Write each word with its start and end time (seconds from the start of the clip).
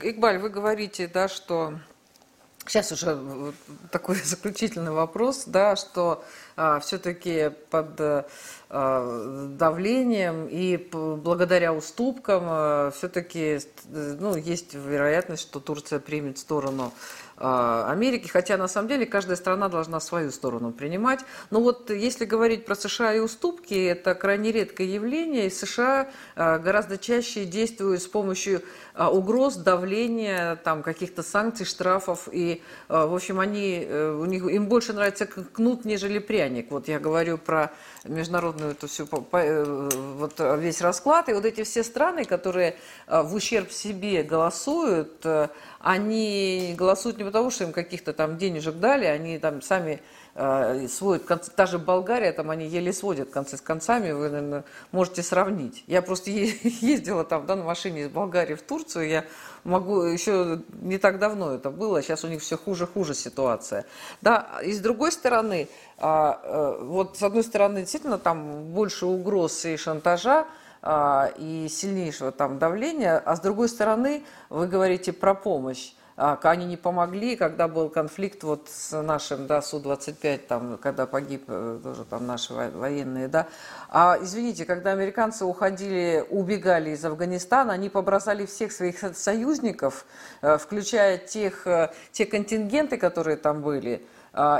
Игбаль, 0.00 0.38
вы 0.38 0.48
говорите, 0.48 1.08
да, 1.08 1.26
что 1.26 1.80
Сейчас 2.68 2.92
уже 2.92 3.18
такой 3.90 4.14
заключительный 4.24 4.92
вопрос, 4.92 5.44
да, 5.46 5.74
что 5.74 6.22
а, 6.54 6.78
все-таки 6.80 7.50
под 7.70 7.98
а, 7.98 9.48
давлением 9.58 10.46
и 10.48 10.76
благодаря 10.76 11.72
уступкам 11.72 12.42
а, 12.46 12.90
все-таки 12.90 13.58
ну, 13.86 14.36
есть 14.36 14.74
вероятность, 14.74 15.42
что 15.42 15.60
Турция 15.60 15.98
примет 15.98 16.38
сторону 16.38 16.92
Америки, 17.40 18.28
хотя 18.28 18.56
на 18.56 18.68
самом 18.68 18.88
деле 18.88 19.06
каждая 19.06 19.36
страна 19.36 19.68
должна 19.68 20.00
свою 20.00 20.30
сторону 20.30 20.72
принимать. 20.72 21.20
Но 21.50 21.60
вот 21.60 21.90
если 21.90 22.24
говорить 22.24 22.64
про 22.64 22.74
США 22.74 23.14
и 23.14 23.20
уступки, 23.20 23.74
это 23.74 24.14
крайне 24.14 24.52
редкое 24.52 24.86
явление, 24.86 25.46
и 25.46 25.50
США 25.50 26.08
а, 26.36 26.58
гораздо 26.58 26.98
чаще 26.98 27.44
действуют 27.44 28.02
с 28.02 28.06
помощью 28.06 28.62
а, 28.94 29.10
угроз, 29.10 29.56
давления, 29.56 30.56
там, 30.56 30.82
каких-то 30.82 31.22
санкций, 31.22 31.66
штрафов, 31.66 32.28
и, 32.32 32.62
в 32.88 33.14
общем, 33.14 33.40
они, 33.40 33.84
э, 33.86 34.10
у 34.10 34.24
них, 34.24 34.44
им 34.44 34.66
больше 34.66 34.92
нравится 34.92 35.26
кнут, 35.26 35.84
нежели 35.84 36.18
пряник. 36.18 36.70
Вот 36.70 36.88
я 36.88 36.98
говорю 36.98 37.38
про 37.38 37.72
международную 38.04 38.72
эту 38.72 38.88
всю, 38.88 39.06
э, 39.32 39.90
вот 40.18 40.40
весь 40.58 40.80
расклад, 40.80 41.28
и 41.28 41.32
вот 41.32 41.44
эти 41.44 41.62
все 41.62 41.82
страны, 41.82 42.24
которые 42.24 42.76
в 43.06 43.34
ущерб 43.34 43.70
себе 43.70 44.22
голосуют, 44.22 45.24
э, 45.24 45.48
они 45.80 46.74
голосуют 46.76 47.18
не 47.18 47.24
потому, 47.28 47.50
что 47.50 47.64
им 47.64 47.72
каких-то 47.72 48.12
там 48.12 48.36
денежек 48.38 48.76
дали, 48.76 49.04
они 49.04 49.38
там 49.38 49.62
сами 49.62 50.00
э, 50.34 50.86
сводят, 50.88 51.26
та 51.54 51.66
же 51.66 51.78
Болгария, 51.78 52.32
там 52.32 52.50
они 52.50 52.66
еле 52.66 52.92
сводят 52.92 53.30
концы 53.30 53.56
с 53.56 53.60
концами, 53.60 54.12
вы, 54.12 54.30
наверное, 54.30 54.64
можете 54.92 55.22
сравнить. 55.22 55.84
Я 55.86 56.02
просто 56.02 56.30
ездила 56.30 57.24
там 57.24 57.46
да, 57.46 57.56
на 57.56 57.64
машине 57.64 58.02
из 58.02 58.08
Болгарии 58.08 58.54
в 58.54 58.62
Турцию, 58.62 59.08
я 59.08 59.24
могу, 59.64 60.02
еще 60.02 60.60
не 60.80 60.98
так 60.98 61.18
давно 61.18 61.52
это 61.52 61.70
было, 61.70 62.02
сейчас 62.02 62.24
у 62.24 62.28
них 62.28 62.42
все 62.42 62.56
хуже-хуже 62.56 63.14
ситуация. 63.14 63.84
Да, 64.22 64.48
и 64.64 64.72
с 64.72 64.80
другой 64.80 65.12
стороны, 65.12 65.68
а, 65.98 66.40
э, 66.42 66.84
вот 66.84 67.18
с 67.18 67.22
одной 67.22 67.44
стороны, 67.44 67.80
действительно, 67.80 68.18
там 68.18 68.64
больше 68.72 69.06
угроз 69.06 69.64
и 69.64 69.76
шантажа, 69.76 70.46
а, 70.80 71.30
и 71.36 71.68
сильнейшего 71.68 72.32
там 72.32 72.58
давления, 72.58 73.18
а 73.18 73.36
с 73.36 73.40
другой 73.40 73.68
стороны 73.68 74.22
вы 74.48 74.68
говорите 74.68 75.12
про 75.12 75.34
помощь. 75.34 75.92
А, 76.20 76.36
они 76.42 76.66
не 76.66 76.76
помогли, 76.76 77.36
когда 77.36 77.68
был 77.68 77.90
конфликт 77.90 78.42
вот 78.42 78.68
с 78.68 79.00
нашим, 79.02 79.46
да, 79.46 79.62
Су-25, 79.62 80.38
там, 80.48 80.76
когда 80.78 81.06
погиб 81.06 81.44
э, 81.46 81.78
тоже 81.80 82.04
там 82.04 82.26
наши 82.26 82.52
военные, 82.52 83.28
да. 83.28 83.46
А, 83.88 84.18
извините, 84.20 84.64
когда 84.64 84.90
американцы 84.90 85.44
уходили, 85.44 86.26
убегали 86.28 86.90
из 86.90 87.04
Афганистана, 87.04 87.72
они 87.72 87.88
побросали 87.88 88.46
всех 88.46 88.72
своих 88.72 88.98
союзников, 89.16 90.06
э, 90.42 90.58
включая 90.58 91.18
тех, 91.18 91.64
э, 91.68 91.92
те 92.10 92.26
контингенты, 92.26 92.96
которые 92.96 93.36
там 93.36 93.62
были, 93.62 94.04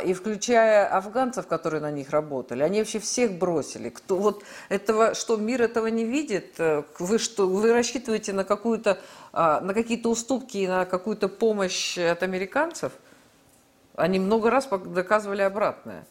и 0.04 0.14
включая 0.14 0.86
афганцев, 0.86 1.46
которые 1.46 1.80
на 1.80 1.90
них 1.90 2.10
работали, 2.10 2.62
они 2.62 2.78
вообще 2.78 2.98
всех 2.98 3.38
бросили. 3.38 3.90
Кто, 3.90 4.16
вот 4.16 4.42
этого, 4.68 5.14
что 5.14 5.36
мир 5.36 5.62
этого 5.62 5.86
не 5.88 6.04
видит, 6.04 6.58
э, 6.58 6.82
вы, 6.98 7.18
что, 7.18 7.46
вы 7.46 7.72
рассчитываете 7.72 8.32
на, 8.32 8.44
какую-то, 8.44 8.98
а, 9.32 9.60
на 9.60 9.74
какие-то 9.74 10.10
уступки 10.10 10.58
и 10.58 10.66
на 10.66 10.84
какую-то 10.84 11.28
помощь 11.28 11.98
от 11.98 12.22
американцев? 12.22 12.92
Они 13.94 14.18
много 14.18 14.50
раз 14.50 14.68
доказывали 14.68 15.42
обратное. 15.42 16.06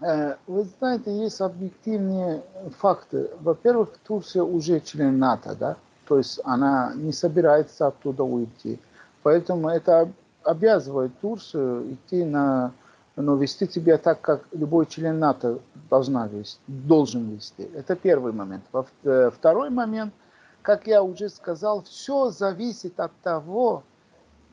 Э, 0.00 0.36
вы 0.46 0.66
знаете, 0.78 1.16
есть 1.16 1.40
объективные 1.40 2.42
факты. 2.78 3.30
Во-первых, 3.40 3.90
Турция 4.06 4.42
уже 4.42 4.80
член 4.80 5.18
НАТО, 5.18 5.54
да? 5.58 5.76
То 6.06 6.18
есть 6.18 6.40
она 6.44 6.92
не 6.94 7.12
собирается 7.12 7.88
оттуда 7.88 8.22
уйти. 8.24 8.78
Поэтому 9.22 9.68
это 9.68 10.08
обязывает 10.46 11.18
Турцию 11.20 11.94
идти 11.94 12.24
на, 12.24 12.72
ну, 13.16 13.36
вести 13.36 13.66
тебя 13.66 13.98
так, 13.98 14.20
как 14.20 14.44
любой 14.52 14.86
член 14.86 15.18
НАТО 15.18 15.58
должна 15.90 16.28
вести, 16.28 16.60
должен 16.66 17.30
вести. 17.34 17.64
Это 17.74 17.96
первый 17.96 18.32
момент. 18.32 18.64
Э, 19.04 19.30
второй 19.34 19.70
момент, 19.70 20.14
как 20.62 20.86
я 20.86 21.02
уже 21.02 21.28
сказал, 21.28 21.82
все 21.82 22.30
зависит 22.30 22.98
от 23.00 23.12
того, 23.22 23.82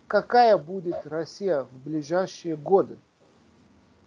какая 0.07 0.57
будет 0.57 1.05
Россия 1.05 1.63
в 1.63 1.73
ближайшие 1.85 2.55
годы. 2.55 2.97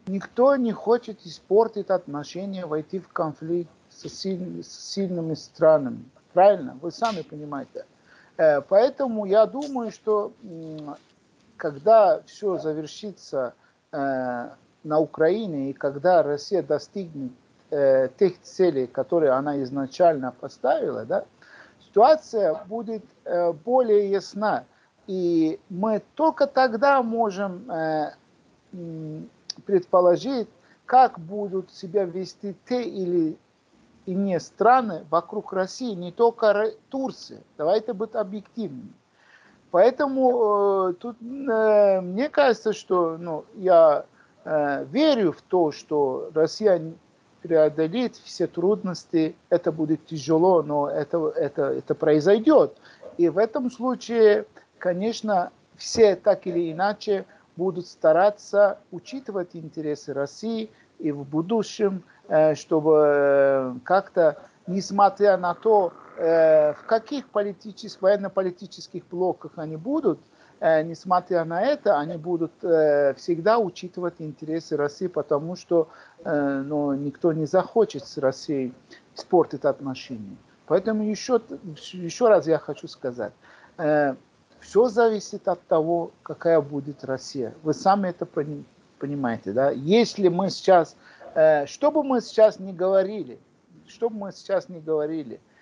Никто 0.07 0.55
не 0.57 0.73
хочет 0.73 1.27
испортить 1.27 1.91
отношения, 1.91 2.67
войти 2.67 3.01
в 3.01 3.09
конфликт 3.09 3.71
с, 3.91 4.09
силь, 4.09 4.63
с 4.63 4.93
сильными 4.93 5.35
странами. 5.35 6.05
Правильно? 6.33 6.79
Вы 6.81 6.93
сами 6.93 7.23
понимаете. 7.23 7.87
Э, 8.37 8.61
поэтому 8.61 9.25
я 9.25 9.47
думаю, 9.47 9.91
что 9.91 10.33
когда 11.67 12.23
все 12.27 12.59
завершится 12.59 13.55
э, 13.91 14.51
на 14.85 15.01
Украине 15.01 15.71
и 15.71 15.73
когда 15.73 16.23
Россия 16.23 16.63
достигнет 16.63 17.33
э, 17.71 18.09
тех 18.21 18.41
целей, 18.43 18.87
которые 18.87 19.33
она 19.33 19.61
изначально 19.65 20.31
поставила, 20.31 21.05
да, 21.05 21.25
ситуация 21.81 22.63
будет 22.69 23.05
э, 23.25 23.53
более 23.53 24.09
ясна. 24.13 24.65
И 25.09 25.59
мы 25.69 26.03
только 26.15 26.47
тогда 26.47 27.03
можем 27.03 27.69
э, 27.69 28.13
предположить, 29.65 30.49
как 30.85 31.19
будут 31.19 31.73
себя 31.73 32.05
вести 32.05 32.55
те 32.69 32.85
или 32.85 33.37
иные 34.05 34.39
страны 34.39 35.05
вокруг 35.11 35.53
России, 35.53 35.95
не 35.95 36.13
только 36.13 36.75
Турция. 36.91 37.41
Давайте 37.59 37.93
быть 37.93 38.15
объективными. 38.15 38.95
Поэтому 39.71 40.91
э, 40.91 40.95
тут 40.95 41.17
э, 41.21 42.01
мне 42.01 42.29
кажется, 42.29 42.73
что 42.73 43.17
ну, 43.19 43.45
я 43.55 44.05
э, 44.45 44.85
верю 44.91 45.33
в 45.33 45.43
то, 45.43 45.73
что 45.73 46.31
Россия 46.35 46.81
преодолеет 47.43 48.17
все 48.17 48.47
трудности. 48.47 49.37
Это 49.51 49.73
будет 49.73 50.07
тяжело, 50.07 50.63
но 50.63 50.89
это, 50.89 51.29
это, 51.29 51.65
это 51.65 51.95
произойдет. 51.95 52.77
И 53.19 53.29
в 53.29 53.39
этом 53.39 53.71
случае, 53.71 54.47
конечно, 54.79 55.51
все 55.77 56.17
так 56.17 56.47
или 56.47 56.73
иначе 56.73 57.25
будут 57.57 57.87
стараться 57.87 58.79
учитывать 58.91 59.51
интересы 59.55 60.13
России 60.13 60.71
и 60.99 61.13
в 61.13 61.25
будущем, 61.25 62.03
э, 62.29 62.55
чтобы 62.55 63.03
э, 63.05 63.75
как-то, 63.85 64.39
несмотря 64.67 65.37
на 65.37 65.55
то, 65.55 65.93
в 66.17 66.87
каких 66.87 67.29
политических, 67.29 68.01
военно-политических 68.01 69.07
блоках 69.07 69.53
они 69.57 69.77
будут, 69.77 70.19
э, 70.61 70.83
несмотря 70.83 71.45
на 71.45 71.63
это, 71.63 71.99
они 71.99 72.17
будут 72.17 72.53
э, 72.63 73.15
всегда 73.15 73.59
учитывать 73.59 74.15
интересы 74.19 74.77
России, 74.77 75.09
потому 75.09 75.57
что 75.57 75.89
ну, 76.25 76.95
никто 76.95 77.33
не 77.33 77.47
захочет 77.47 78.07
с 78.07 78.19
Россией 78.19 78.73
испортить 79.15 79.65
отношения. 79.65 80.37
Поэтому 80.67 81.05
еще, 81.05 81.41
еще 81.93 82.29
раз 82.29 82.47
я 82.49 82.59
хочу 82.59 82.89
сказать, 82.89 83.33
все 83.77 84.89
зависит 84.89 85.47
от 85.47 85.63
того, 85.69 86.11
какая 86.23 86.61
будет 86.61 87.05
Россия. 87.05 87.55
Вы 87.63 87.75
сами 87.75 88.09
это 88.09 88.27
понимаете, 88.99 89.53
да? 89.53 89.71
Если 89.71 90.29
мы 90.29 90.51
сейчас, 90.51 90.97
что 91.67 91.93
бы 91.93 92.03
мы 92.03 92.21
сейчас 92.21 92.59
не 92.59 92.73
говорили, 92.73 93.39
что 93.89 94.11
бы 94.11 94.17
мы 94.17 94.33
сейчас 94.33 94.69
не 94.69 94.81
говорили, 94.81 95.37
э, 95.37 95.56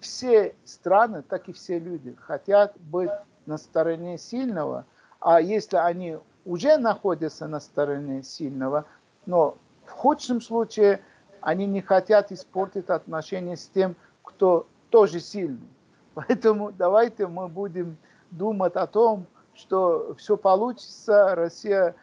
все 0.00 0.54
страны, 0.64 1.22
так 1.22 1.48
и 1.48 1.52
все 1.52 1.78
люди 1.78 2.14
хотят 2.20 2.74
быть 2.78 3.10
на 3.46 3.58
стороне 3.58 4.18
сильного, 4.18 4.84
а 5.20 5.40
если 5.40 5.76
они 5.76 6.18
уже 6.44 6.76
находятся 6.76 7.46
на 7.46 7.60
стороне 7.60 8.22
сильного, 8.22 8.84
но 9.26 9.56
в 9.86 9.90
худшем 9.90 10.40
случае 10.40 11.00
они 11.40 11.66
не 11.66 11.80
хотят 11.80 12.32
испортить 12.32 12.88
отношения 12.88 13.56
с 13.56 13.66
тем, 13.66 13.96
кто 14.22 14.66
тоже 14.90 15.20
сильный. 15.20 15.68
Поэтому 16.14 16.72
давайте 16.72 17.26
мы 17.26 17.48
будем 17.48 17.96
думать 18.30 18.76
о 18.76 18.86
том, 18.86 19.26
что 19.54 20.14
все 20.18 20.36
получится, 20.36 21.34
Россия 21.34 21.94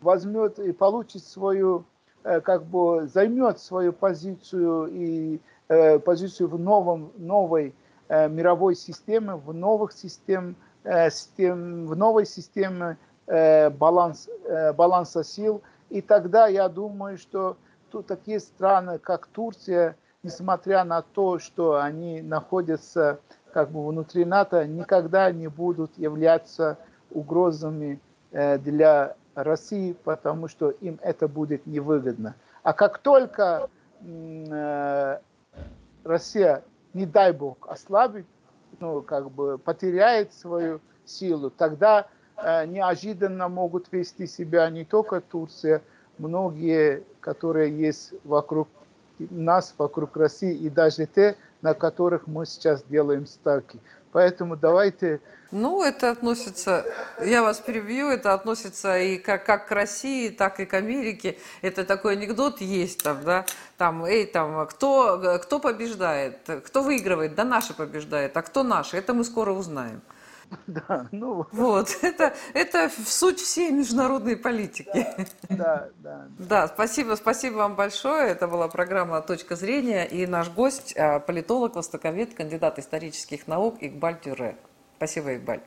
возьмет 0.00 0.58
и 0.58 0.72
получит 0.72 1.24
свою, 1.24 1.84
э, 2.24 2.40
как 2.40 2.64
бы 2.64 3.06
займет 3.08 3.58
свою 3.58 3.92
позицию 3.92 4.86
и 4.86 5.40
Э, 5.55 5.55
позицию 5.68 6.48
в 6.48 6.58
новом, 6.58 7.12
новой 7.16 7.74
э, 8.08 8.28
мировой 8.28 8.74
системе, 8.74 9.34
в 9.34 9.52
новых 9.52 9.92
систем, 9.92 10.56
э, 10.84 11.10
систем, 11.10 11.86
в 11.86 11.96
новой 11.96 12.26
системе 12.26 12.98
баланс, 13.26 14.28
баланса 14.76 15.24
сил. 15.24 15.60
И 15.90 16.00
тогда 16.00 16.46
я 16.46 16.68
думаю, 16.68 17.18
что 17.18 17.56
тут 17.90 18.06
такие 18.06 18.38
страны, 18.38 19.00
как 19.00 19.26
Турция, 19.26 19.96
несмотря 20.22 20.84
на 20.84 21.02
то, 21.02 21.40
что 21.40 21.80
они 21.80 22.22
находятся 22.22 23.18
как 23.52 23.72
бы 23.72 23.84
внутри 23.84 24.24
НАТО, 24.24 24.64
никогда 24.68 25.32
не 25.32 25.48
будут 25.48 25.98
являться 25.98 26.78
угрозами 27.10 28.00
для 28.30 29.16
России, 29.34 29.96
потому 30.04 30.46
что 30.46 30.70
им 30.70 31.00
это 31.02 31.26
будет 31.26 31.66
невыгодно. 31.66 32.36
А 32.62 32.72
как 32.72 32.98
только 32.98 33.68
Россия, 36.06 36.62
не 36.94 37.04
дай 37.06 37.32
бог, 37.32 37.66
ослабит 37.68 38.26
ну, 38.80 39.02
как 39.02 39.30
бы 39.30 39.58
потеряет 39.58 40.32
свою 40.32 40.80
силу, 41.04 41.50
тогда 41.50 42.06
э, 42.36 42.66
неожиданно 42.66 43.48
могут 43.48 43.90
вести 43.92 44.26
себя 44.26 44.68
не 44.70 44.84
только 44.84 45.20
Турция, 45.20 45.82
многие, 46.18 47.02
которые 47.20 47.76
есть 47.76 48.14
вокруг 48.24 48.68
нас, 49.18 49.74
вокруг 49.78 50.16
России, 50.16 50.54
и 50.54 50.68
даже 50.68 51.06
те, 51.06 51.36
на 51.62 51.74
которых 51.74 52.26
мы 52.26 52.46
сейчас 52.46 52.82
делаем 52.84 53.26
ставки. 53.26 53.80
Поэтому 54.16 54.56
давайте... 54.56 55.20
Ну, 55.50 55.82
это 55.82 56.10
относится, 56.10 56.86
я 57.22 57.42
вас 57.42 57.58
перебью, 57.58 58.08
это 58.08 58.32
относится 58.32 58.98
и 58.98 59.18
как, 59.18 59.44
как 59.44 59.68
к 59.68 59.72
России, 59.72 60.30
так 60.30 60.58
и 60.58 60.64
к 60.64 60.72
Америке. 60.72 61.36
Это 61.60 61.84
такой 61.84 62.14
анекдот 62.14 62.62
есть 62.62 63.02
там, 63.02 63.22
да, 63.22 63.44
там, 63.76 64.06
эй, 64.06 64.24
там, 64.24 64.66
кто, 64.68 65.38
кто 65.42 65.58
побеждает, 65.58 66.38
кто 66.64 66.82
выигрывает, 66.82 67.34
да 67.34 67.44
наши 67.44 67.74
побеждает, 67.74 68.34
а 68.38 68.40
кто 68.40 68.62
наши, 68.62 68.96
это 68.96 69.12
мы 69.12 69.22
скоро 69.22 69.52
узнаем. 69.52 70.00
Да, 70.66 71.08
ну... 71.12 71.46
Вот, 71.52 71.96
это, 72.02 72.34
это 72.54 72.90
суть 73.04 73.40
всей 73.40 73.70
международной 73.70 74.36
политики. 74.36 75.06
Да, 75.48 75.88
да. 75.98 76.28
Да, 76.38 76.68
спасибо, 76.68 77.14
спасибо 77.14 77.56
вам 77.56 77.76
большое. 77.76 78.30
Это 78.30 78.48
была 78.48 78.68
программа 78.68 79.20
«Точка 79.22 79.56
зрения». 79.56 80.04
И 80.04 80.26
наш 80.26 80.50
гость, 80.50 80.96
а, 80.96 81.20
политолог, 81.20 81.76
востоковед, 81.76 82.34
кандидат 82.34 82.78
исторических 82.78 83.46
наук 83.46 83.76
Игбаль 83.80 84.20
Тюре. 84.20 84.56
Спасибо, 84.96 85.36
Игбаль. 85.36 85.60